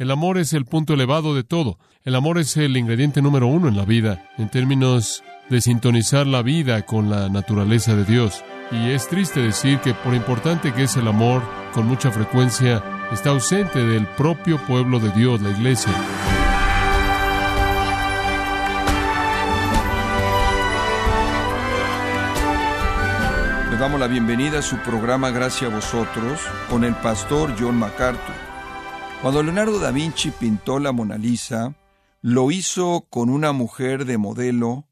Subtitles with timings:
[0.00, 1.78] El amor es el punto elevado de todo.
[2.04, 6.40] El amor es el ingrediente número uno en la vida, en términos de sintonizar la
[6.40, 8.42] vida con la naturaleza de Dios.
[8.70, 11.42] Y es triste decir que por importante que es el amor,
[11.74, 12.82] con mucha frecuencia
[13.12, 15.92] está ausente del propio pueblo de Dios, la iglesia.
[23.70, 26.40] Le damos la bienvenida a su programa Gracias a vosotros
[26.70, 28.49] con el pastor John MacArthur.
[29.22, 31.74] Cuando Leonardo da Vinci pintó la Mona Lisa,
[32.22, 34.88] lo hizo con una mujer de modelo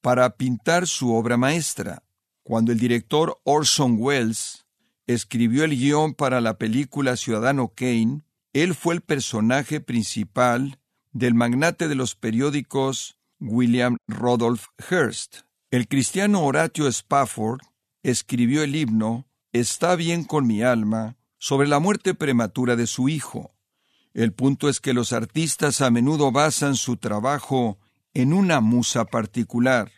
[0.00, 2.02] para pintar su obra maestra.
[2.42, 4.66] Cuando el director Orson Welles
[5.06, 10.80] escribió el guion para la película Ciudadano Kane, él fue el personaje principal
[11.12, 15.42] del magnate de los periódicos William Rudolph Hearst.
[15.70, 17.60] El cristiano Horatio Spafford
[18.02, 23.56] escribió el himno Está bien con mi alma sobre la muerte prematura de su hijo.
[24.14, 27.80] El punto es que los artistas a menudo basan su trabajo
[28.14, 29.90] en una musa particular.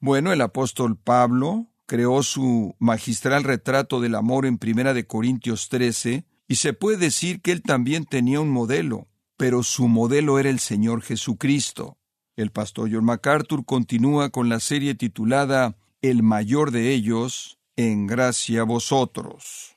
[0.00, 6.24] Bueno, el apóstol Pablo creó su magistral retrato del amor en Primera de Corintios 13,
[6.48, 10.60] y se puede decir que él también tenía un modelo, pero su modelo era el
[10.60, 11.98] Señor Jesucristo.
[12.36, 18.62] El pastor John MacArthur continúa con la serie titulada El mayor de ellos, en gracia
[18.62, 19.73] a vosotros.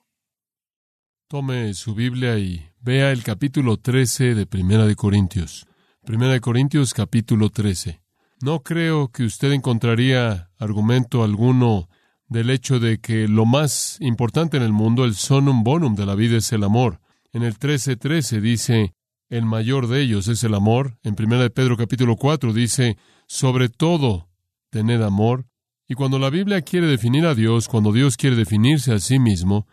[1.29, 5.67] Tome su Biblia y vea el capítulo 13 de Primera de Corintios.
[6.05, 7.99] Primera de Corintios capítulo 13.
[8.41, 11.89] No creo que usted encontraría argumento alguno
[12.29, 16.15] del hecho de que lo más importante en el mundo, el sonum bonum de la
[16.15, 17.01] vida es el amor.
[17.33, 18.93] En el 13:13 dice,
[19.27, 20.97] el mayor de ellos es el amor.
[21.03, 22.95] En 1 de Pedro capítulo 4 dice,
[23.27, 24.29] sobre todo,
[24.69, 25.45] tened amor.
[25.89, 29.67] Y cuando la Biblia quiere definir a Dios, cuando Dios quiere definirse a sí mismo,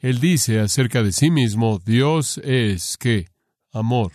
[0.00, 3.26] Él dice acerca de sí mismo, Dios es qué?
[3.70, 4.12] Amor.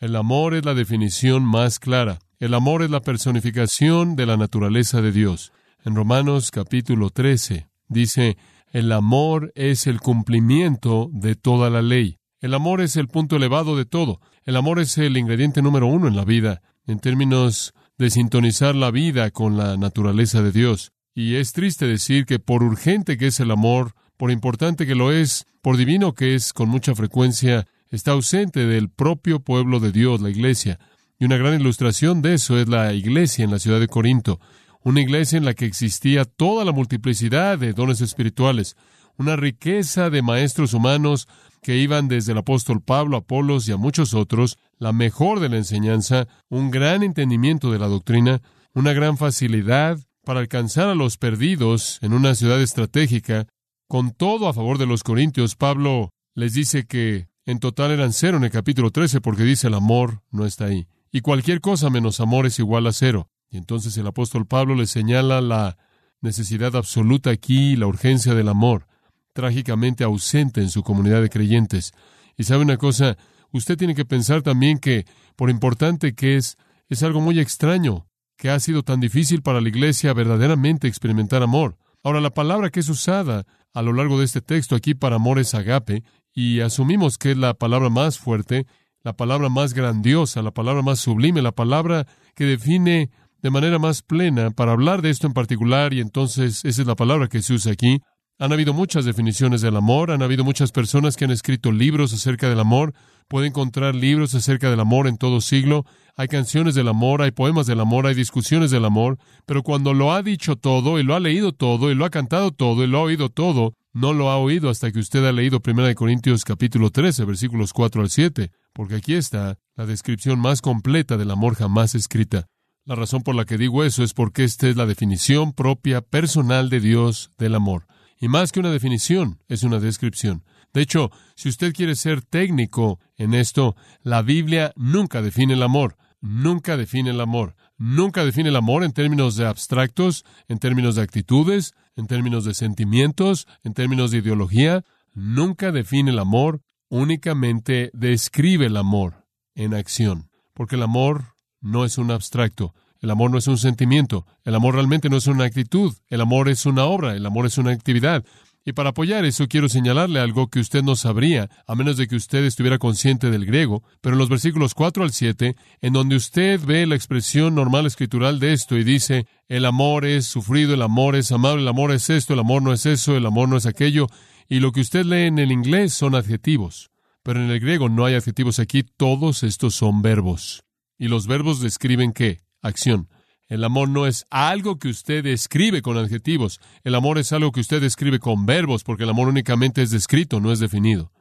[0.00, 2.20] El amor es la definición más clara.
[2.38, 5.52] El amor es la personificación de la naturaleza de Dios.
[5.84, 8.38] En Romanos capítulo 13 dice,
[8.72, 12.16] el amor es el cumplimiento de toda la ley.
[12.40, 14.20] El amor es el punto elevado de todo.
[14.44, 18.90] El amor es el ingrediente número uno en la vida, en términos de sintonizar la
[18.90, 20.92] vida con la naturaleza de Dios.
[21.14, 25.12] Y es triste decir que por urgente que es el amor, por importante que lo
[25.12, 30.20] es, por divino que es, con mucha frecuencia, está ausente del propio pueblo de Dios,
[30.20, 30.78] la iglesia.
[31.18, 34.40] Y una gran ilustración de eso es la iglesia en la ciudad de Corinto,
[34.82, 38.76] una iglesia en la que existía toda la multiplicidad de dones espirituales,
[39.16, 41.26] una riqueza de maestros humanos
[41.62, 45.56] que iban desde el apóstol Pablo, Apolos y a muchos otros, la mejor de la
[45.56, 48.42] enseñanza, un gran entendimiento de la doctrina,
[48.74, 53.46] una gran facilidad para alcanzar a los perdidos en una ciudad estratégica,
[53.88, 58.36] con todo a favor de los corintios, Pablo les dice que en total eran cero
[58.36, 60.88] en el capítulo 13 porque dice el amor no está ahí.
[61.12, 63.30] Y cualquier cosa menos amor es igual a cero.
[63.48, 65.78] Y entonces el apóstol Pablo le señala la
[66.20, 68.86] necesidad absoluta aquí, la urgencia del amor,
[69.32, 71.92] trágicamente ausente en su comunidad de creyentes.
[72.36, 73.16] Y sabe una cosa,
[73.52, 76.56] usted tiene que pensar también que, por importante que es,
[76.88, 81.78] es algo muy extraño, que ha sido tan difícil para la iglesia verdaderamente experimentar amor.
[82.02, 85.38] Ahora, la palabra que es usada a lo largo de este texto aquí para amor
[85.38, 88.66] es agape, y asumimos que es la palabra más fuerte,
[89.02, 93.10] la palabra más grandiosa, la palabra más sublime, la palabra que define
[93.42, 96.96] de manera más plena para hablar de esto en particular, y entonces esa es la
[96.96, 98.00] palabra que se usa aquí.
[98.38, 102.50] Han habido muchas definiciones del amor, han habido muchas personas que han escrito libros acerca
[102.50, 102.92] del amor,
[103.28, 105.86] puede encontrar libros acerca del amor en todo siglo,
[106.16, 109.16] hay canciones del amor, hay poemas del amor, hay discusiones del amor,
[109.46, 112.50] pero cuando lo ha dicho todo, y lo ha leído todo, y lo ha cantado
[112.50, 115.62] todo, y lo ha oído todo, no lo ha oído hasta que usted ha leído
[115.66, 121.16] 1 Corintios capítulo 13, versículos 4 al 7, porque aquí está la descripción más completa
[121.16, 122.48] del amor jamás escrita.
[122.84, 126.68] La razón por la que digo eso es porque esta es la definición propia personal
[126.68, 127.86] de Dios del amor.
[128.18, 130.44] Y más que una definición, es una descripción.
[130.72, 135.96] De hecho, si usted quiere ser técnico en esto, la Biblia nunca define el amor,
[136.20, 141.02] nunca define el amor, nunca define el amor en términos de abstractos, en términos de
[141.02, 148.66] actitudes, en términos de sentimientos, en términos de ideología, nunca define el amor, únicamente describe
[148.66, 153.46] el amor en acción, porque el amor no es un abstracto, el amor no es
[153.46, 157.26] un sentimiento, el amor realmente no es una actitud, el amor es una obra, el
[157.26, 158.24] amor es una actividad.
[158.68, 162.16] Y para apoyar eso quiero señalarle algo que usted no sabría, a menos de que
[162.16, 166.60] usted estuviera consciente del griego, pero en los versículos 4 al 7, en donde usted
[166.60, 171.14] ve la expresión normal escritural de esto y dice, el amor es sufrido, el amor
[171.14, 173.66] es amable, el amor es esto, el amor no es eso, el amor no es
[173.66, 174.08] aquello,
[174.48, 176.90] y lo que usted lee en el inglés son adjetivos.
[177.22, 180.64] Pero en el griego no hay adjetivos aquí, todos estos son verbos.
[180.98, 182.40] Y los verbos describen qué?
[182.62, 183.08] Acción.
[183.48, 186.60] El amor no es algo que usted describe con adjetivos.
[186.82, 190.40] El amor es algo que usted describe con verbos, porque el amor únicamente es descrito,
[190.40, 191.12] no es definido.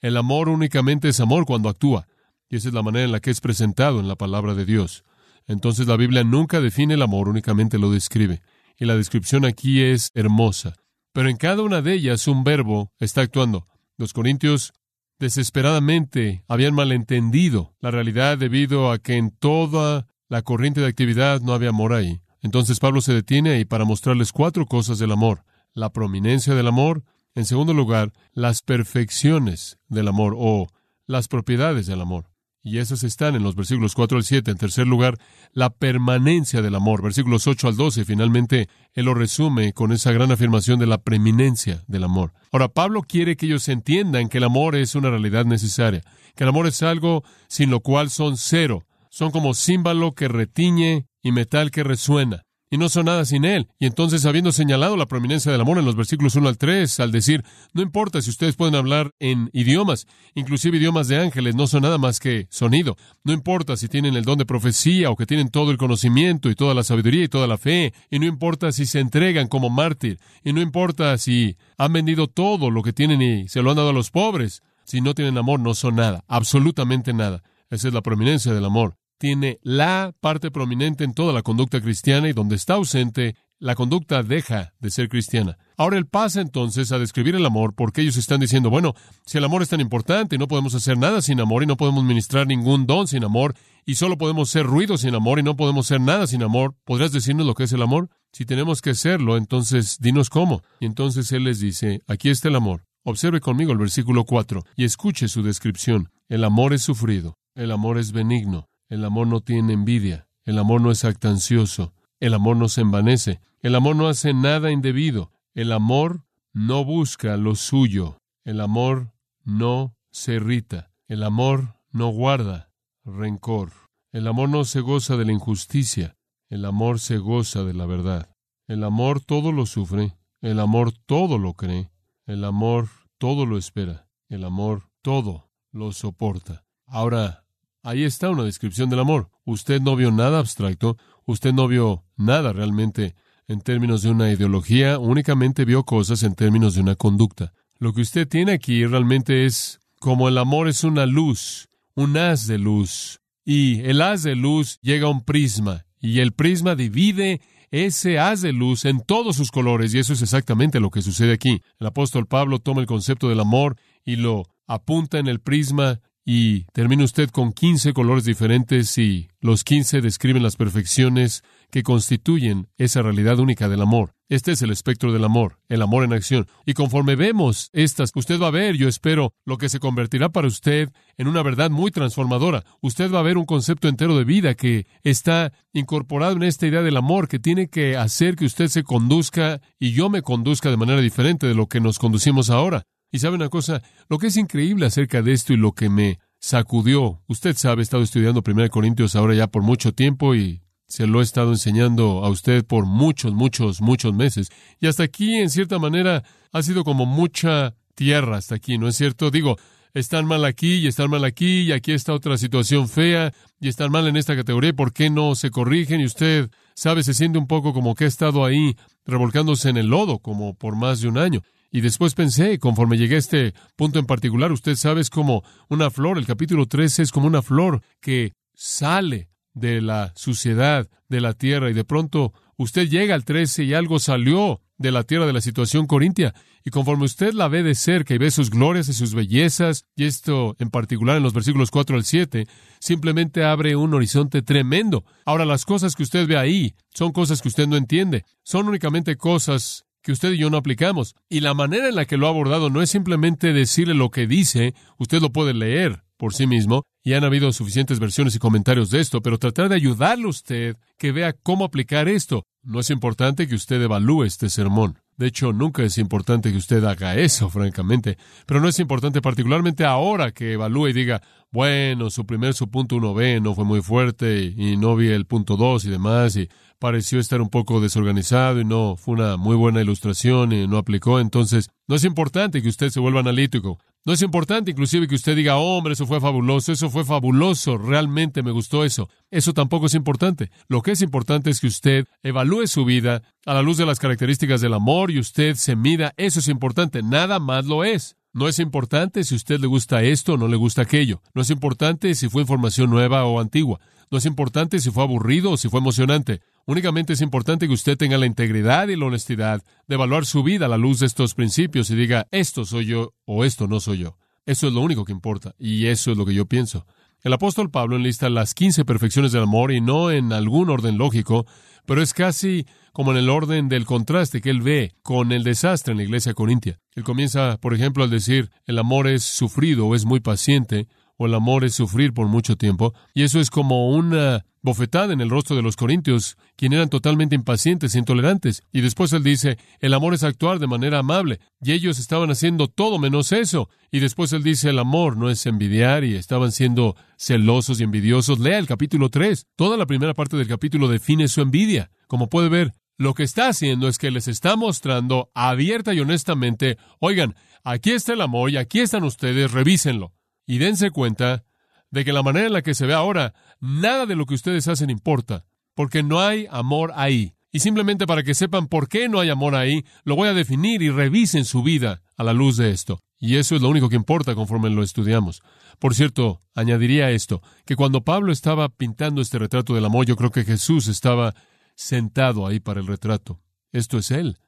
[0.00, 2.06] El amor únicamente es amor cuando actúa.
[2.48, 5.04] Y esa es la manera en la que es presentado en la palabra de Dios.
[5.46, 8.42] Entonces la Biblia nunca define el amor, únicamente lo describe.
[8.78, 10.76] Y la descripción aquí es hermosa.
[11.12, 13.66] Pero en cada una de ellas un verbo está actuando.
[13.96, 14.72] Los corintios
[15.18, 21.52] desesperadamente habían malentendido la realidad debido a que en toda la corriente de actividad no
[21.52, 22.22] había amor ahí.
[22.40, 25.44] Entonces Pablo se detiene ahí para mostrarles cuatro cosas del amor.
[25.74, 30.68] La prominencia del amor, en segundo lugar, las perfecciones del amor o
[31.06, 32.30] las propiedades del amor.
[32.62, 34.52] Y esas están en los versículos 4 al 7.
[34.52, 35.18] En tercer lugar,
[35.52, 37.02] la permanencia del amor.
[37.02, 38.06] Versículos 8 al 12.
[38.06, 42.32] Finalmente, él lo resume con esa gran afirmación de la preeminencia del amor.
[42.52, 46.00] Ahora, Pablo quiere que ellos entiendan que el amor es una realidad necesaria,
[46.34, 48.86] que el amor es algo sin lo cual son cero.
[49.14, 53.68] Son como címbalo que retiñe y metal que resuena y no son nada sin Él.
[53.78, 57.12] Y entonces, habiendo señalado la prominencia del amor en los versículos 1 al 3, al
[57.12, 57.44] decir,
[57.74, 61.98] no importa si ustedes pueden hablar en idiomas, inclusive idiomas de ángeles, no son nada
[61.98, 62.96] más que sonido.
[63.22, 66.54] No importa si tienen el don de profecía o que tienen todo el conocimiento y
[66.54, 70.18] toda la sabiduría y toda la fe, y no importa si se entregan como mártir,
[70.42, 73.90] y no importa si han vendido todo lo que tienen y se lo han dado
[73.90, 74.62] a los pobres.
[74.86, 77.42] Si no tienen amor, no son nada, absolutamente nada.
[77.68, 82.28] Esa es la prominencia del amor tiene la parte prominente en toda la conducta cristiana
[82.28, 85.58] y donde está ausente, la conducta deja de ser cristiana.
[85.76, 89.44] Ahora él pasa entonces a describir el amor porque ellos están diciendo, bueno, si el
[89.44, 92.48] amor es tan importante y no podemos hacer nada sin amor y no podemos ministrar
[92.48, 93.54] ningún don sin amor
[93.86, 97.12] y solo podemos ser ruido sin amor y no podemos ser nada sin amor, ¿podrías
[97.12, 98.08] decirnos lo que es el amor?
[98.32, 100.62] Si tenemos que serlo, entonces dinos cómo.
[100.80, 102.86] Y entonces él les dice, aquí está el amor.
[103.04, 106.10] Observe conmigo el versículo 4 y escuche su descripción.
[106.28, 110.82] El amor es sufrido, el amor es benigno, el amor no tiene envidia, el amor
[110.82, 115.72] no es actancioso, el amor no se envanece, el amor no hace nada indebido, el
[115.72, 122.70] amor no busca lo suyo, el amor no se irrita, el amor no guarda
[123.02, 123.72] rencor,
[124.12, 126.14] el amor no se goza de la injusticia,
[126.50, 128.36] el amor se goza de la verdad,
[128.68, 131.90] el amor todo lo sufre, el amor todo lo cree,
[132.26, 136.66] el amor todo lo espera, el amor todo lo soporta.
[136.84, 137.41] Ahora,
[137.84, 139.28] Ahí está una descripción del amor.
[139.44, 140.96] Usted no vio nada abstracto,
[141.26, 143.16] usted no vio nada realmente
[143.48, 147.52] en términos de una ideología, únicamente vio cosas en términos de una conducta.
[147.78, 152.46] Lo que usted tiene aquí realmente es como el amor es una luz, un haz
[152.46, 157.40] de luz, y el haz de luz llega a un prisma, y el prisma divide
[157.72, 161.32] ese haz de luz en todos sus colores, y eso es exactamente lo que sucede
[161.32, 161.62] aquí.
[161.80, 166.64] El apóstol Pablo toma el concepto del amor y lo apunta en el prisma y
[166.72, 173.02] termina usted con 15 colores diferentes y los 15 describen las perfecciones que constituyen esa
[173.02, 174.14] realidad única del amor.
[174.28, 176.46] Este es el espectro del amor, el amor en acción.
[176.64, 180.46] Y conforme vemos estas, usted va a ver, yo espero, lo que se convertirá para
[180.48, 182.64] usted en una verdad muy transformadora.
[182.80, 186.82] Usted va a ver un concepto entero de vida que está incorporado en esta idea
[186.82, 190.76] del amor, que tiene que hacer que usted se conduzca y yo me conduzca de
[190.76, 192.84] manera diferente de lo que nos conducimos ahora.
[193.12, 196.18] Y sabe una cosa, lo que es increíble acerca de esto y lo que me
[196.40, 201.06] sacudió, usted sabe, he estado estudiando 1 Corintios ahora ya por mucho tiempo y se
[201.06, 204.48] lo he estado enseñando a usted por muchos, muchos, muchos meses.
[204.80, 208.96] Y hasta aquí, en cierta manera, ha sido como mucha tierra hasta aquí, ¿no es
[208.96, 209.30] cierto?
[209.30, 209.56] Digo,
[209.92, 213.92] están mal aquí y están mal aquí y aquí está otra situación fea y están
[213.92, 216.00] mal en esta categoría, ¿por qué no se corrigen?
[216.00, 219.88] Y usted, sabe, se siente un poco como que ha estado ahí revolcándose en el
[219.88, 221.42] lodo como por más de un año.
[221.72, 225.90] Y después pensé, conforme llegué a este punto en particular, usted sabe, es como una
[225.90, 231.32] flor, el capítulo 13 es como una flor que sale de la suciedad de la
[231.32, 235.32] tierra y de pronto usted llega al 13 y algo salió de la tierra de
[235.32, 236.34] la situación corintia.
[236.64, 240.04] Y conforme usted la ve de cerca y ve sus glorias y sus bellezas, y
[240.04, 242.46] esto en particular en los versículos 4 al 7,
[242.80, 245.04] simplemente abre un horizonte tremendo.
[245.24, 248.24] Ahora, las cosas que usted ve ahí son cosas que usted no entiende.
[248.42, 251.14] Son únicamente cosas que usted y yo no aplicamos.
[251.28, 254.26] Y la manera en la que lo ha abordado no es simplemente decirle lo que
[254.26, 258.90] dice, usted lo puede leer por sí mismo, y han habido suficientes versiones y comentarios
[258.90, 262.44] de esto, pero tratar de ayudarle a usted que vea cómo aplicar esto.
[262.62, 265.00] No es importante que usted evalúe este sermón.
[265.16, 268.18] De hecho, nunca es importante que usted haga eso, francamente.
[268.46, 272.96] Pero no es importante particularmente ahora que evalúe y diga, bueno, su primer, su punto
[272.96, 276.48] 1B no fue muy fuerte y no vi el punto 2 y demás y
[276.82, 281.20] pareció estar un poco desorganizado y no fue una muy buena ilustración y no aplicó.
[281.20, 283.78] Entonces, no es importante que usted se vuelva analítico.
[284.04, 288.42] No es importante inclusive que usted diga, hombre, eso fue fabuloso, eso fue fabuloso, realmente
[288.42, 289.08] me gustó eso.
[289.30, 290.50] Eso tampoco es importante.
[290.66, 294.00] Lo que es importante es que usted evalúe su vida a la luz de las
[294.00, 296.14] características del amor y usted se mida.
[296.16, 297.00] Eso es importante.
[297.04, 298.16] Nada más lo es.
[298.32, 301.22] No es importante si usted le gusta esto o no le gusta aquello.
[301.32, 303.78] No es importante si fue información nueva o antigua.
[304.10, 306.42] No es importante si fue aburrido o si fue emocionante.
[306.66, 310.66] Únicamente es importante que usted tenga la integridad y la honestidad de evaluar su vida
[310.66, 313.98] a la luz de estos principios y diga, esto soy yo o esto no soy
[313.98, 314.16] yo.
[314.46, 316.86] Eso es lo único que importa y eso es lo que yo pienso.
[317.22, 321.46] El apóstol Pablo enlista las quince perfecciones del amor y no en algún orden lógico,
[321.86, 325.92] pero es casi como en el orden del contraste que él ve con el desastre
[325.92, 326.80] en la iglesia corintia.
[326.94, 330.88] Él comienza, por ejemplo, al decir, el amor es sufrido o es muy paciente,
[331.26, 335.28] el amor es sufrir por mucho tiempo, y eso es como una bofetada en el
[335.28, 338.62] rostro de los corintios, quienes eran totalmente impacientes e intolerantes.
[338.72, 342.68] Y después él dice, el amor es actuar de manera amable, y ellos estaban haciendo
[342.68, 343.68] todo menos eso.
[343.90, 348.38] Y después él dice, el amor no es envidiar, y estaban siendo celosos y envidiosos.
[348.38, 349.46] Lea el capítulo 3.
[349.56, 351.90] Toda la primera parte del capítulo define su envidia.
[352.06, 356.78] Como puede ver, lo que está haciendo es que les está mostrando abierta y honestamente,
[357.00, 360.12] oigan, aquí está el amor y aquí están ustedes, revísenlo.
[360.46, 361.44] Y dense cuenta
[361.90, 364.66] de que la manera en la que se ve ahora, nada de lo que ustedes
[364.68, 365.44] hacen importa,
[365.74, 367.34] porque no hay amor ahí.
[367.52, 370.82] Y simplemente para que sepan por qué no hay amor ahí, lo voy a definir
[370.82, 373.00] y revisen su vida a la luz de esto.
[373.18, 375.42] Y eso es lo único que importa conforme lo estudiamos.
[375.78, 380.30] Por cierto, añadiría esto, que cuando Pablo estaba pintando este retrato del amor, yo creo
[380.30, 381.34] que Jesús estaba
[381.74, 383.40] sentado ahí para el retrato.
[383.70, 384.38] Esto es Él.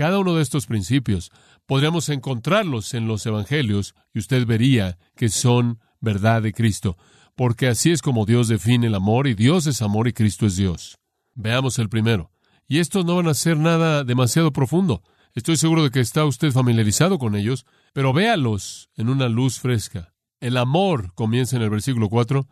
[0.00, 1.30] Cada uno de estos principios
[1.66, 6.96] podríamos encontrarlos en los Evangelios y usted vería que son verdad de Cristo,
[7.36, 10.56] porque así es como Dios define el amor y Dios es amor y Cristo es
[10.56, 10.96] Dios.
[11.34, 12.30] Veamos el primero.
[12.66, 15.02] Y estos no van a ser nada demasiado profundo.
[15.34, 20.14] Estoy seguro de que está usted familiarizado con ellos, pero véalos en una luz fresca.
[20.40, 22.48] El amor, comienza en el versículo 4,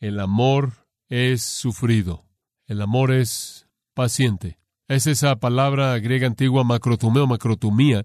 [0.00, 2.26] el amor es sufrido.
[2.66, 4.59] El amor es paciente.
[4.90, 8.04] Es esa palabra griega antigua macrotumeo, macrotumía,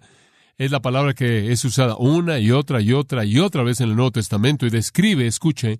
[0.55, 3.89] es la palabra que es usada una y otra y otra y otra vez en
[3.89, 5.79] el Nuevo Testamento y describe, escuche,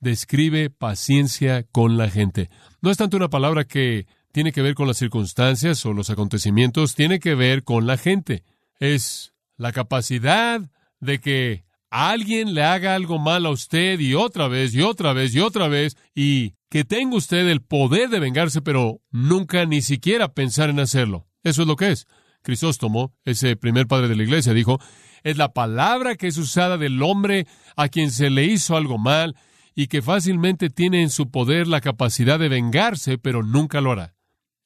[0.00, 2.48] describe paciencia con la gente.
[2.80, 6.94] No es tanto una palabra que tiene que ver con las circunstancias o los acontecimientos,
[6.94, 8.42] tiene que ver con la gente.
[8.80, 10.62] Es la capacidad
[11.00, 15.34] de que alguien le haga algo mal a usted y otra vez y otra vez
[15.34, 20.34] y otra vez y que tenga usted el poder de vengarse, pero nunca ni siquiera
[20.34, 21.28] pensar en hacerlo.
[21.42, 22.06] Eso es lo que es.
[22.42, 24.78] Crisóstomo, ese primer padre de la iglesia, dijo,
[25.22, 27.46] es la palabra que es usada del hombre
[27.76, 29.36] a quien se le hizo algo mal
[29.74, 34.14] y que fácilmente tiene en su poder la capacidad de vengarse, pero nunca lo hará.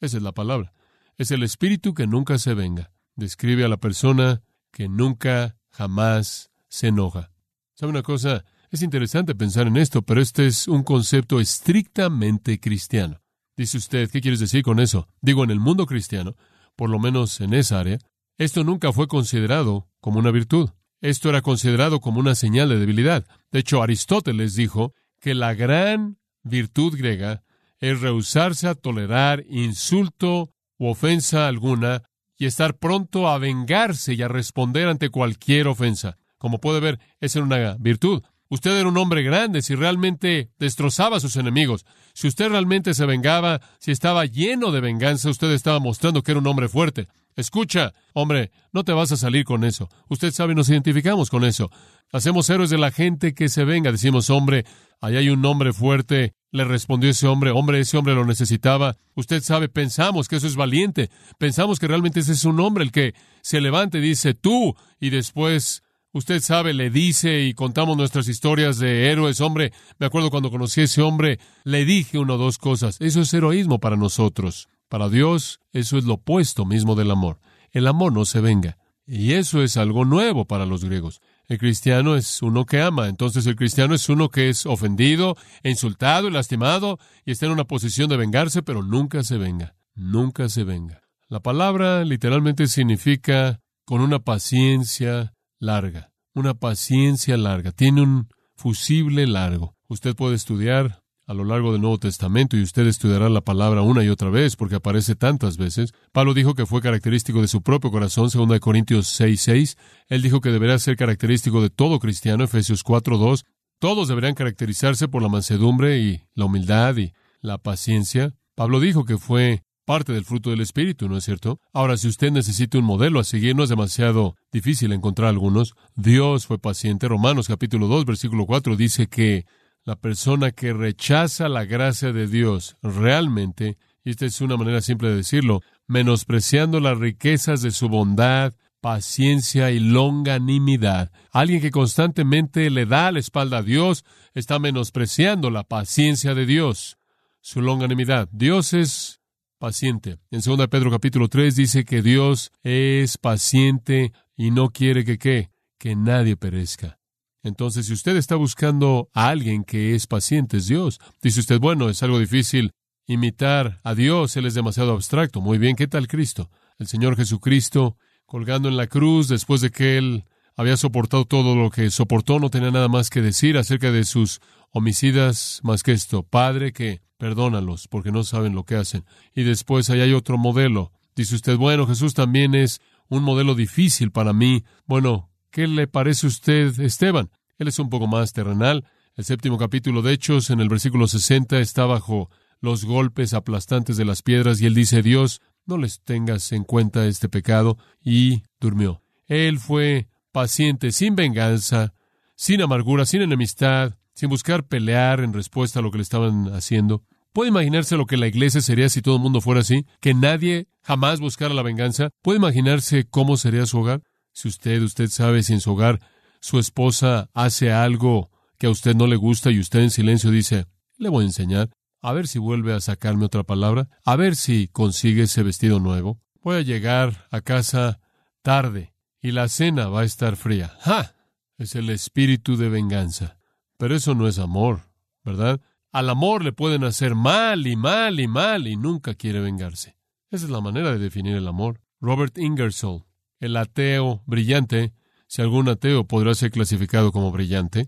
[0.01, 0.73] Esa es la palabra.
[1.17, 2.93] Es el espíritu que nunca se venga.
[3.17, 4.43] Describe a la persona
[4.73, 7.33] que nunca, jamás se enoja.
[7.75, 8.45] ¿Sabe una cosa?
[8.71, 13.21] Es interesante pensar en esto, pero este es un concepto estrictamente cristiano.
[13.57, 15.09] Dice usted, ¿qué quieres decir con eso?
[15.21, 16.37] Digo, en el mundo cristiano,
[16.77, 17.99] por lo menos en esa área,
[18.39, 20.71] esto nunca fue considerado como una virtud.
[21.01, 23.27] Esto era considerado como una señal de debilidad.
[23.51, 27.43] De hecho, Aristóteles dijo que la gran virtud griega
[27.81, 32.05] es rehusarse a tolerar insulto u ofensa alguna
[32.39, 36.19] y estar pronto a vengarse y a responder ante cualquier ofensa.
[36.39, 38.23] Como puede ver, era una virtud.
[38.51, 41.87] Usted era un hombre grande si realmente destrozaba a sus enemigos.
[42.15, 46.41] Si usted realmente se vengaba, si estaba lleno de venganza, usted estaba mostrando que era
[46.41, 47.07] un hombre fuerte.
[47.37, 49.89] Escucha, hombre, no te vas a salir con eso.
[50.09, 51.71] Usted sabe, nos identificamos con eso.
[52.13, 53.93] Hacemos héroes de la gente que se venga.
[53.93, 54.65] Decimos, hombre,
[55.01, 56.35] ahí hay un hombre fuerte.
[56.51, 58.97] Le respondió ese hombre, hombre, ese hombre lo necesitaba.
[59.15, 61.09] Usted sabe, pensamos que eso es valiente.
[61.39, 65.11] Pensamos que realmente ese es un hombre el que se levanta y dice tú y
[65.11, 69.41] después Usted sabe, le dice y contamos nuestras historias de héroes.
[69.41, 72.97] Hombre, me acuerdo cuando conocí a ese hombre, le dije una o dos cosas.
[73.01, 74.69] Eso es heroísmo para nosotros.
[74.89, 77.39] Para Dios, eso es lo opuesto mismo del amor.
[77.71, 78.77] El amor no se venga.
[79.07, 81.21] Y eso es algo nuevo para los griegos.
[81.47, 86.29] El cristiano es uno que ama, entonces el cristiano es uno que es ofendido, insultado
[86.29, 90.63] y lastimado y está en una posición de vengarse, pero nunca se venga, nunca se
[90.63, 91.03] venga.
[91.29, 99.77] La palabra literalmente significa con una paciencia, larga, una paciencia larga, tiene un fusible largo.
[99.89, 104.03] Usted puede estudiar a lo largo del Nuevo Testamento y usted estudiará la palabra una
[104.03, 105.93] y otra vez porque aparece tantas veces.
[106.11, 109.77] Pablo dijo que fue característico de su propio corazón, 2 Corintios 6:6.
[110.09, 113.45] Él dijo que deberá ser característico de todo cristiano, Efesios 4:2.
[113.79, 118.35] todos deberían caracterizarse por la mansedumbre y la humildad y la paciencia.
[118.55, 121.59] Pablo dijo que fue parte del fruto del Espíritu, ¿no es cierto?
[121.73, 125.75] Ahora, si usted necesita un modelo a seguir, no es demasiado difícil encontrar algunos.
[125.97, 127.09] Dios fue paciente.
[127.09, 129.47] Romanos capítulo 2, versículo 4 dice que
[129.83, 135.09] la persona que rechaza la gracia de Dios realmente, y esta es una manera simple
[135.09, 141.11] de decirlo, menospreciando las riquezas de su bondad, paciencia y longanimidad.
[141.33, 144.05] Alguien que constantemente le da la espalda a Dios
[144.35, 146.97] está menospreciando la paciencia de Dios,
[147.41, 148.29] su longanimidad.
[148.31, 149.20] Dios es
[149.61, 150.19] paciente.
[150.33, 155.51] En 2 Pedro capítulo 3 dice que Dios es paciente y no quiere que qué,
[155.79, 156.99] que nadie perezca.
[157.43, 160.99] Entonces, si usted está buscando a alguien que es paciente, es Dios.
[161.23, 162.73] Dice usted, bueno, es algo difícil
[163.07, 165.41] imitar a Dios, Él es demasiado abstracto.
[165.41, 166.51] Muy bien, ¿qué tal Cristo?
[166.79, 170.25] El Señor Jesucristo, colgando en la cruz, después de que Él
[170.61, 174.41] había soportado todo lo que soportó, no tenía nada más que decir acerca de sus
[174.73, 176.23] homicidas más que esto.
[176.23, 179.07] Padre, que perdónalos porque no saben lo que hacen.
[179.35, 180.93] Y después ahí hay otro modelo.
[181.17, 184.63] Dice usted, bueno, Jesús también es un modelo difícil para mí.
[184.85, 187.31] Bueno, ¿qué le parece a usted, Esteban?
[187.57, 188.85] Él es un poco más terrenal.
[189.17, 192.29] El séptimo capítulo de Hechos, en el versículo 60, está bajo
[192.61, 197.07] los golpes aplastantes de las piedras y él dice, Dios, no les tengas en cuenta
[197.07, 199.03] este pecado, y durmió.
[199.27, 201.95] Él fue paciente, sin venganza,
[202.37, 207.05] sin amargura, sin enemistad, sin buscar pelear en respuesta a lo que le estaban haciendo.
[207.33, 209.87] ¿Puede imaginarse lo que la iglesia sería si todo el mundo fuera así?
[210.01, 212.11] Que nadie jamás buscara la venganza.
[212.23, 214.03] ¿Puede imaginarse cómo sería su hogar?
[214.33, 216.01] Si usted, usted sabe si en su hogar
[216.41, 220.67] su esposa hace algo que a usted no le gusta y usted en silencio dice,
[220.97, 221.71] le voy a enseñar,
[222.03, 226.19] a ver si vuelve a sacarme otra palabra, a ver si consigue ese vestido nuevo.
[226.43, 228.01] Voy a llegar a casa
[228.43, 230.77] tarde y la cena va a estar fría.
[230.81, 231.15] ¡Ja!
[231.59, 233.39] Es el espíritu de venganza.
[233.77, 234.83] Pero eso no es amor,
[235.25, 235.61] ¿verdad?
[235.93, 239.97] Al amor le pueden hacer mal y mal y mal y nunca quiere vengarse.
[240.31, 241.81] Esa es la manera de definir el amor.
[242.01, 243.05] Robert Ingersoll,
[243.41, 244.93] el ateo brillante,
[245.27, 247.87] si algún ateo podrá ser clasificado como brillante,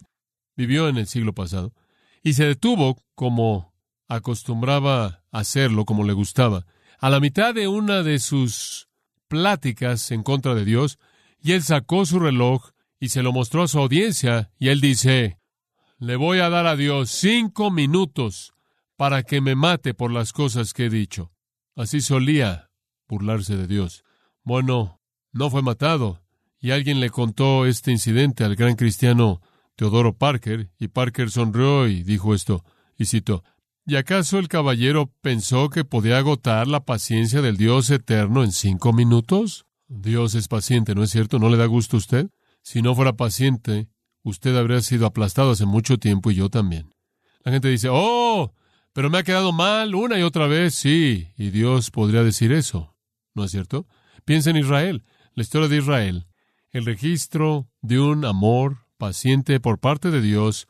[0.56, 1.72] vivió en el siglo pasado
[2.22, 3.72] y se detuvo como
[4.08, 6.66] acostumbraba hacerlo, como le gustaba,
[6.98, 8.88] a la mitad de una de sus
[9.28, 10.98] pláticas en contra de Dios,
[11.42, 15.38] y él sacó su reloj y se lo mostró a su audiencia, y él dice,
[15.98, 18.54] le voy a dar a Dios cinco minutos
[18.96, 21.32] para que me mate por las cosas que he dicho.
[21.74, 22.70] Así solía
[23.08, 24.04] burlarse de Dios.
[24.44, 25.00] Bueno,
[25.32, 26.22] no fue matado,
[26.60, 29.40] y alguien le contó este incidente al gran cristiano
[29.74, 32.64] Teodoro Parker, y Parker sonrió y dijo esto,
[32.96, 33.42] y citó,
[33.84, 38.92] ¿Y acaso el caballero pensó que podía agotar la paciencia del Dios eterno en cinco
[38.92, 39.66] minutos?
[39.94, 41.38] Dios es paciente, ¿no es cierto?
[41.38, 42.30] ¿No le da gusto a usted?
[42.62, 43.88] Si no fuera paciente,
[44.22, 46.94] usted habría sido aplastado hace mucho tiempo y yo también.
[47.44, 48.54] La gente dice, oh,
[48.94, 50.74] pero me ha quedado mal una y otra vez.
[50.74, 52.96] Sí, y Dios podría decir eso,
[53.34, 53.86] ¿no es cierto?
[54.24, 56.26] Piensa en Israel, la historia de Israel,
[56.70, 60.68] el registro de un amor paciente por parte de Dios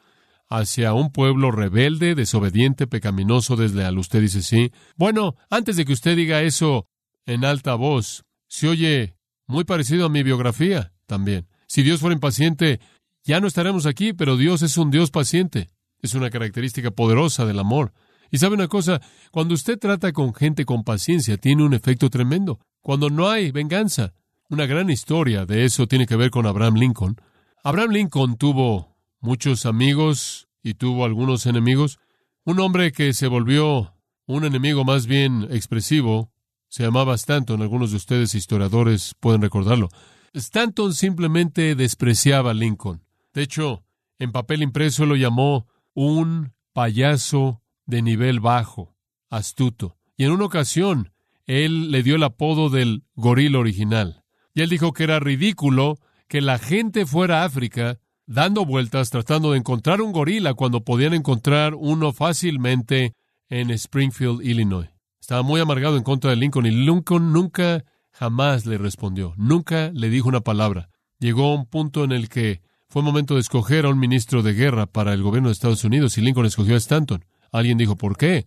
[0.48, 3.98] hacia un pueblo rebelde, desobediente, pecaminoso, desleal.
[3.98, 4.72] Usted dice sí.
[4.96, 6.88] Bueno, antes de que usted diga eso
[7.24, 11.48] en alta voz, se oye muy parecido a mi biografía también.
[11.66, 12.80] Si Dios fuera impaciente,
[13.24, 15.70] ya no estaremos aquí, pero Dios es un Dios paciente.
[16.02, 17.94] Es una característica poderosa del amor.
[18.30, 22.60] Y sabe una cosa, cuando usted trata con gente con paciencia, tiene un efecto tremendo.
[22.82, 24.12] Cuando no hay venganza,
[24.50, 27.16] una gran historia de eso tiene que ver con Abraham Lincoln.
[27.64, 32.00] Abraham Lincoln tuvo muchos amigos y tuvo algunos enemigos.
[32.44, 33.94] Un hombre que se volvió
[34.26, 36.30] un enemigo más bien expresivo,
[36.72, 39.90] se llamaba Stanton, algunos de ustedes historiadores pueden recordarlo.
[40.32, 43.04] Stanton simplemente despreciaba a Lincoln.
[43.34, 43.84] De hecho,
[44.18, 48.96] en papel impreso lo llamó un payaso de nivel bajo,
[49.28, 49.98] astuto.
[50.16, 51.12] Y en una ocasión,
[51.44, 54.24] él le dio el apodo del gorila original.
[54.54, 59.52] Y él dijo que era ridículo que la gente fuera a África dando vueltas tratando
[59.52, 63.12] de encontrar un gorila cuando podían encontrar uno fácilmente
[63.50, 64.91] en Springfield, Illinois.
[65.32, 70.10] Estaba muy amargado en contra de Lincoln y Lincoln nunca jamás le respondió, nunca le
[70.10, 70.90] dijo una palabra.
[71.20, 74.52] Llegó a un punto en el que fue momento de escoger a un ministro de
[74.52, 77.24] guerra para el gobierno de Estados Unidos y Lincoln escogió a Stanton.
[77.50, 78.46] Alguien dijo, ¿por qué?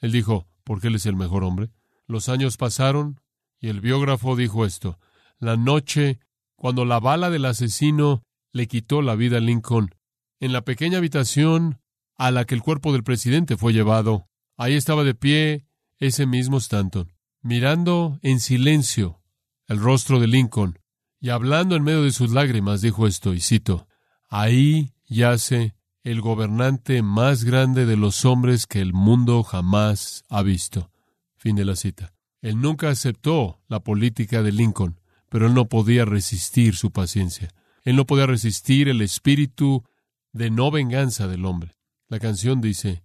[0.00, 1.70] Él dijo, porque él es el mejor hombre.
[2.08, 3.20] Los años pasaron
[3.60, 4.98] y el biógrafo dijo esto.
[5.38, 6.18] La noche,
[6.56, 9.94] cuando la bala del asesino le quitó la vida a Lincoln,
[10.40, 11.78] en la pequeña habitación
[12.16, 16.58] a la que el cuerpo del presidente fue llevado, ahí estaba de pie ese mismo
[16.58, 19.20] Stanton, mirando en silencio
[19.66, 20.78] el rostro de Lincoln
[21.20, 23.88] y hablando en medio de sus lágrimas, dijo esto, y cito,
[24.28, 30.90] Ahí yace el gobernante más grande de los hombres que el mundo jamás ha visto.
[31.36, 32.12] Fin de la cita.
[32.42, 37.48] Él nunca aceptó la política de Lincoln, pero él no podía resistir su paciencia.
[37.84, 39.84] Él no podía resistir el espíritu
[40.32, 41.76] de no venganza del hombre.
[42.08, 43.02] La canción dice,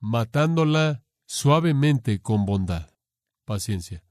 [0.00, 2.90] matándola suavemente con bondad.
[3.44, 4.02] Paciencia.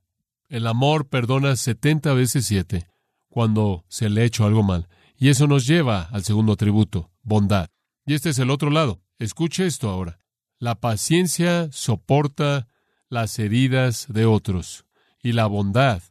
[0.47, 2.87] El amor perdona setenta veces siete
[3.27, 4.87] cuando se le ha hecho algo mal.
[5.17, 7.69] Y eso nos lleva al segundo atributo, bondad.
[8.05, 9.01] Y este es el otro lado.
[9.17, 10.19] Escuche esto ahora.
[10.59, 12.67] La paciencia soporta
[13.09, 14.85] las heridas de otros
[15.21, 16.03] y la bondad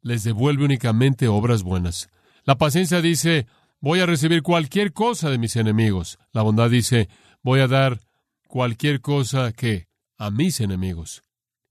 [0.00, 2.08] les devuelve únicamente obras buenas.
[2.44, 3.46] La paciencia dice,
[3.80, 6.18] voy a recibir cualquier cosa de mis enemigos.
[6.32, 7.08] La bondad dice,
[7.42, 8.00] voy a dar
[8.48, 9.88] cualquier cosa que
[10.24, 11.22] a mis enemigos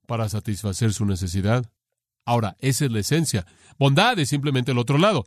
[0.05, 1.65] para satisfacer su necesidad.
[2.23, 3.45] Ahora, esa es la esencia.
[3.79, 5.25] Bondad es simplemente el otro lado.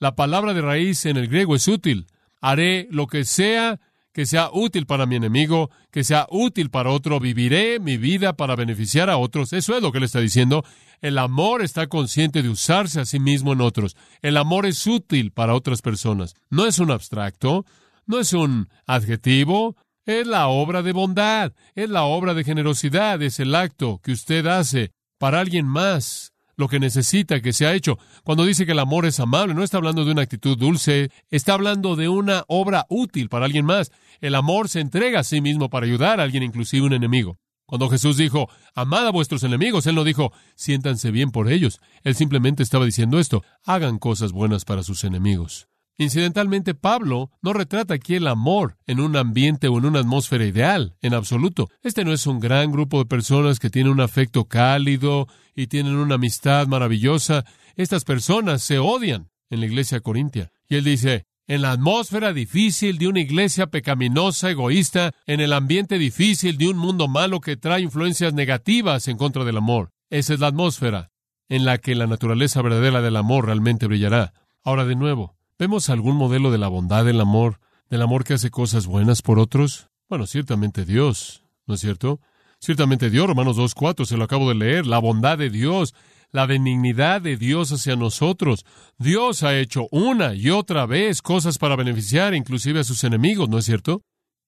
[0.00, 2.06] La palabra de raíz en el griego es útil.
[2.40, 3.80] Haré lo que sea
[4.12, 8.54] que sea útil para mi enemigo, que sea útil para otro, viviré mi vida para
[8.54, 9.52] beneficiar a otros.
[9.52, 10.64] Eso es lo que le está diciendo.
[11.00, 13.96] El amor está consciente de usarse a sí mismo en otros.
[14.22, 16.34] El amor es útil para otras personas.
[16.48, 17.66] No es un abstracto,
[18.06, 23.40] no es un adjetivo, es la obra de bondad, es la obra de generosidad, es
[23.40, 27.98] el acto que usted hace para alguien más lo que necesita que sea hecho.
[28.22, 31.54] Cuando dice que el amor es amable, no está hablando de una actitud dulce, está
[31.54, 33.90] hablando de una obra útil para alguien más.
[34.20, 37.38] El amor se entrega a sí mismo para ayudar a alguien, inclusive un enemigo.
[37.66, 41.80] Cuando Jesús dijo, amad a vuestros enemigos, Él no dijo, siéntanse bien por ellos.
[42.02, 45.66] Él simplemente estaba diciendo esto, hagan cosas buenas para sus enemigos.
[45.96, 50.96] Incidentalmente, Pablo no retrata aquí el amor en un ambiente o en una atmósfera ideal,
[51.02, 51.70] en absoluto.
[51.82, 55.94] Este no es un gran grupo de personas que tienen un afecto cálido y tienen
[55.94, 57.44] una amistad maravillosa.
[57.76, 60.50] Estas personas se odian en la iglesia corintia.
[60.68, 65.98] Y él dice, en la atmósfera difícil de una iglesia pecaminosa, egoísta, en el ambiente
[65.98, 69.90] difícil de un mundo malo que trae influencias negativas en contra del amor.
[70.10, 71.12] Esa es la atmósfera
[71.48, 74.32] en la que la naturaleza verdadera del amor realmente brillará.
[74.64, 78.50] Ahora de nuevo, ¿Vemos algún modelo de la bondad del amor, del amor que hace
[78.50, 79.88] cosas buenas por otros?
[80.08, 82.20] Bueno, ciertamente Dios, ¿no es cierto?
[82.58, 85.94] Ciertamente Dios, Romanos 2.4, se lo acabo de leer, la bondad de Dios,
[86.32, 88.66] la benignidad de Dios hacia nosotros.
[88.98, 93.58] Dios ha hecho una y otra vez cosas para beneficiar inclusive a sus enemigos, ¿no
[93.58, 94.02] es cierto?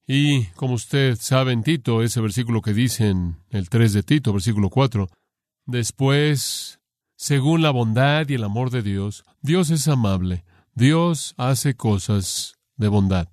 [0.09, 4.33] Y como usted sabe en Tito, ese versículo que dice en el 3 de Tito,
[4.33, 5.09] versículo 4,
[5.66, 6.81] después,
[7.14, 10.45] según la bondad y el amor de Dios, Dios es amable
[10.77, 13.31] Dios hace cosas de bondad.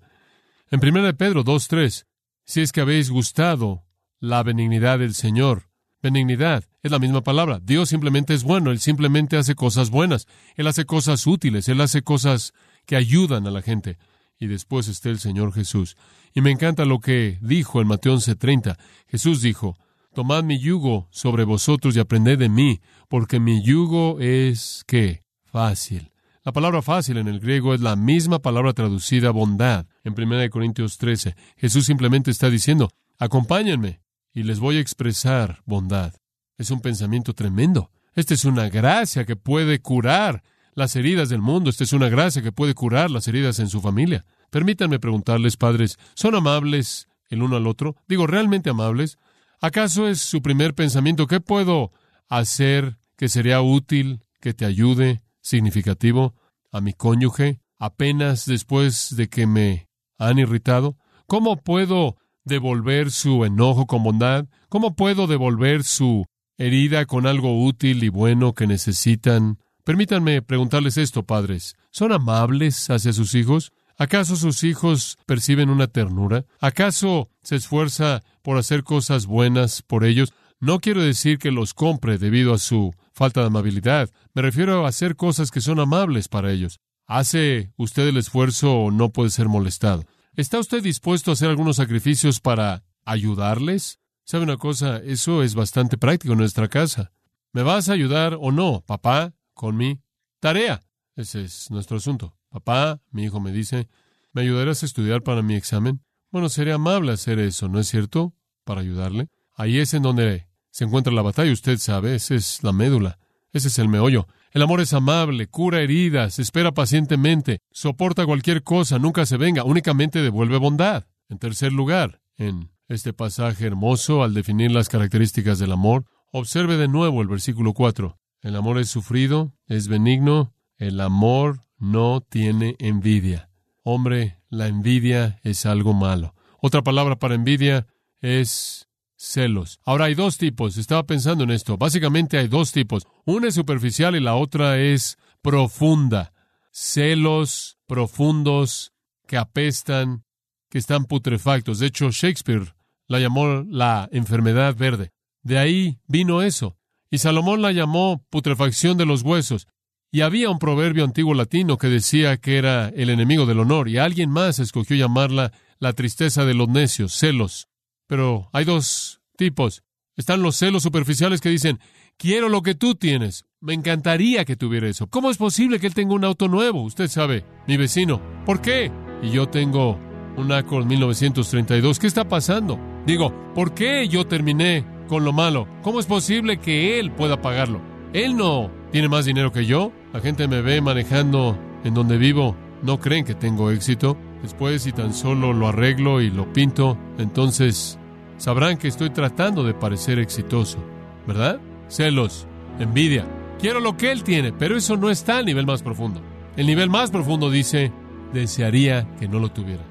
[0.72, 2.06] En 1 Pedro 2.3,
[2.46, 3.84] si es que habéis gustado
[4.22, 5.70] la benignidad del Señor,
[6.02, 7.60] benignidad es la misma palabra.
[7.62, 10.26] Dios simplemente es bueno, Él simplemente hace cosas buenas,
[10.56, 12.54] Él hace cosas útiles, Él hace cosas
[12.86, 13.98] que ayudan a la gente.
[14.40, 15.98] Y después está el Señor Jesús.
[16.34, 18.78] Y me encanta lo que dijo en Mateo 11.30.
[19.10, 19.78] Jesús dijo,
[20.14, 22.80] Tomad mi yugo sobre vosotros y aprended de mí,
[23.10, 25.24] porque mi yugo es, ¿qué?
[25.44, 26.13] Fácil
[26.44, 30.98] la palabra fácil en el griego es la misma palabra traducida bondad en 1 Corintios
[30.98, 31.36] 13.
[31.56, 34.02] Jesús simplemente está diciendo, acompáñenme
[34.34, 36.14] y les voy a expresar bondad.
[36.58, 37.92] Es un pensamiento tremendo.
[38.14, 41.70] Esta es una gracia que puede curar las heridas del mundo.
[41.70, 44.26] Esta es una gracia que puede curar las heridas en su familia.
[44.50, 47.96] Permítanme preguntarles, padres, ¿son amables el uno al otro?
[48.08, 49.18] Digo, ¿realmente amables?
[49.62, 51.26] ¿Acaso es su primer pensamiento?
[51.26, 51.94] ¿Qué puedo
[52.28, 56.34] hacer que sería útil, que te ayude, significativo
[56.72, 60.98] a mi cónyuge apenas después de que me han irritado?
[61.28, 64.46] ¿Cómo puedo devolver su enojo con bondad?
[64.70, 66.26] ¿Cómo puedo devolver su
[66.58, 69.60] herida con algo útil y bueno que necesitan?
[69.84, 71.76] Permítanme preguntarles esto, padres.
[71.92, 73.72] ¿Son amables hacia sus hijos?
[73.98, 76.46] ¿Acaso sus hijos perciben una ternura?
[76.60, 80.34] ¿Acaso se esfuerza por hacer cosas buenas por ellos?
[80.64, 84.10] No quiero decir que los compre debido a su falta de amabilidad.
[84.34, 86.80] Me refiero a hacer cosas que son amables para ellos.
[87.06, 90.06] ¿Hace usted el esfuerzo o no puede ser molestado?
[90.38, 94.00] ¿Está usted dispuesto a hacer algunos sacrificios para ayudarles?
[94.24, 95.00] ¿Sabe una cosa?
[95.04, 97.12] Eso es bastante práctico en nuestra casa.
[97.52, 100.00] ¿Me vas a ayudar o no, papá, con mi
[100.40, 100.82] tarea?
[101.18, 102.38] Ese es nuestro asunto.
[102.48, 103.90] Papá, mi hijo me dice,
[104.32, 106.06] ¿me ayudarás a estudiar para mi examen?
[106.32, 108.34] Bueno, sería amable hacer eso, ¿no es cierto?
[108.64, 109.28] Para ayudarle.
[109.56, 113.20] Ahí es en donde se encuentra la batalla, usted sabe, esa es la médula,
[113.52, 114.28] ese es el meollo.
[114.52, 120.24] El amor es amable, cura heridas, espera pacientemente, soporta cualquier cosa, nunca se venga, únicamente
[120.24, 121.06] devuelve bondad.
[121.30, 126.88] En tercer lugar, en este pasaje hermoso, al definir las características del amor, observe de
[126.88, 128.18] nuevo el versículo 4.
[128.42, 133.52] El amor es sufrido, es benigno, el amor no tiene envidia.
[133.84, 136.34] Hombre, la envidia es algo malo.
[136.60, 137.86] Otra palabra para envidia
[138.22, 138.88] es
[139.24, 139.80] celos.
[139.86, 140.78] Ahora hay dos tipos.
[140.78, 141.78] Estaba pensando en esto.
[141.78, 143.08] Básicamente hay dos tipos.
[143.26, 146.34] Una es superficial y la otra es profunda.
[146.72, 148.92] Celos profundos
[149.28, 150.24] que apestan,
[150.70, 151.80] que están putrefactos.
[151.80, 152.74] De hecho, Shakespeare
[153.08, 155.12] la llamó la enfermedad verde.
[155.42, 156.78] De ahí vino eso.
[157.10, 159.68] Y Salomón la llamó putrefacción de los huesos.
[160.12, 163.98] Y había un proverbio antiguo latino que decía que era el enemigo del honor, y
[163.98, 167.68] alguien más escogió llamarla la tristeza de los necios, celos.
[168.14, 169.82] Pero hay dos tipos.
[170.16, 171.80] Están los celos superficiales que dicen,
[172.16, 173.46] quiero lo que tú tienes.
[173.60, 175.08] Me encantaría que tuviera eso.
[175.08, 176.84] ¿Cómo es posible que él tenga un auto nuevo?
[176.84, 178.22] Usted sabe, mi vecino.
[178.46, 178.92] ¿Por qué?
[179.24, 180.00] Y yo tengo
[180.38, 181.98] un Accord 1932.
[181.98, 182.80] ¿Qué está pasando?
[183.08, 185.68] Digo, ¿por qué yo terminé con lo malo.
[185.82, 187.82] ¿Cómo es posible que él pueda pagarlo?
[188.14, 189.92] Él no tiene más dinero que yo.
[190.14, 192.56] La gente me ve manejando en donde vivo.
[192.84, 194.18] No creen que tengo éxito.
[194.44, 197.98] Después, si tan solo lo arreglo y lo pinto, entonces
[198.44, 200.78] sabrán que estoy tratando de parecer exitoso.
[201.26, 201.62] ¿Verdad?
[201.88, 202.46] Celos,
[202.78, 203.26] envidia.
[203.58, 206.20] Quiero lo que él tiene, pero eso no está al nivel más profundo.
[206.58, 207.94] El nivel más profundo dice,
[208.34, 209.84] desearía que no lo tuviera.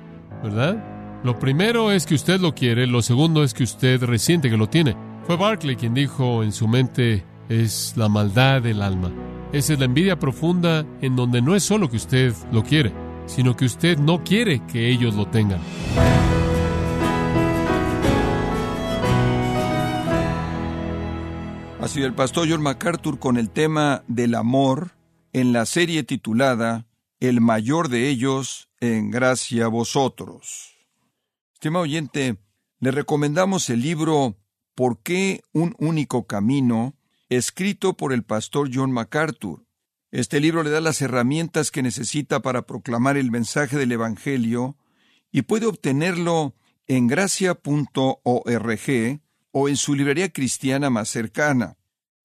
[0.43, 0.85] ¿Verdad?
[1.25, 4.69] Lo primero es que usted lo quiere, lo segundo es que usted resiente que lo
[4.69, 4.95] tiene.
[5.27, 9.11] Fue Barclay quien dijo en su mente es la maldad del alma.
[9.55, 12.93] Esa es la envidia profunda en donde no es solo que usted lo quiere,
[13.25, 15.61] sino que usted no quiere que ellos lo tengan.
[21.83, 24.93] Ha sido el pastor John MacArthur con el tema del amor
[25.33, 26.87] en la serie titulada
[27.19, 30.77] El mayor de ellos en gracia a vosotros.
[31.55, 32.37] Estimado oyente,
[32.79, 34.37] le recomendamos el libro
[34.77, 36.95] ¿Por qué un único camino?
[37.29, 39.67] escrito por el pastor John MacArthur.
[40.13, 44.77] Este libro le da las herramientas que necesita para proclamar el mensaje del Evangelio
[45.33, 46.55] y puede obtenerlo
[46.87, 47.61] en gracia.org
[49.53, 51.77] o en su librería cristiana más cercana.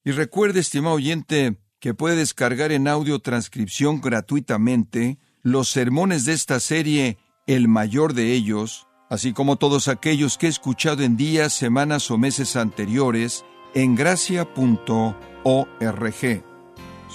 [0.03, 6.59] Y recuerde, estimado oyente, que puede descargar en audio transcripción gratuitamente los sermones de esta
[6.59, 12.09] serie El mayor de ellos, así como todos aquellos que he escuchado en días, semanas
[12.09, 15.15] o meses anteriores en gracia.org.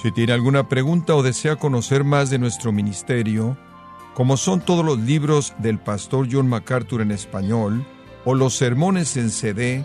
[0.00, 3.58] Si tiene alguna pregunta o desea conocer más de nuestro ministerio,
[4.14, 7.86] como son todos los libros del pastor John MacArthur en español,
[8.24, 9.84] o los sermones en CD